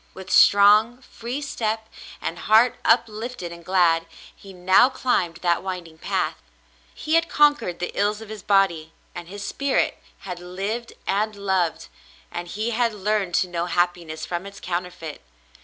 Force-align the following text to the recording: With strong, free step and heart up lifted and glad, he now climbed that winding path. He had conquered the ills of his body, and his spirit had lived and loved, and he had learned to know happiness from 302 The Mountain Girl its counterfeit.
With 0.15 0.31
strong, 0.31 0.99
free 1.03 1.43
step 1.43 1.87
and 2.23 2.39
heart 2.39 2.79
up 2.83 3.03
lifted 3.05 3.51
and 3.51 3.63
glad, 3.63 4.07
he 4.35 4.51
now 4.51 4.89
climbed 4.89 5.35
that 5.43 5.61
winding 5.61 5.99
path. 5.99 6.41
He 6.95 7.13
had 7.13 7.29
conquered 7.29 7.77
the 7.77 7.91
ills 7.95 8.19
of 8.19 8.29
his 8.29 8.41
body, 8.41 8.93
and 9.13 9.27
his 9.27 9.45
spirit 9.45 9.99
had 10.21 10.39
lived 10.39 10.93
and 11.05 11.35
loved, 11.35 11.87
and 12.31 12.47
he 12.47 12.71
had 12.71 12.95
learned 12.95 13.35
to 13.35 13.47
know 13.47 13.67
happiness 13.67 14.25
from 14.25 14.37
302 14.37 14.39
The 14.39 14.39
Mountain 14.39 14.41
Girl 14.41 14.47
its 14.87 14.97
counterfeit. 14.97 15.21